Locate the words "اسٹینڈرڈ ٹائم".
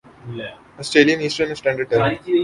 1.51-2.03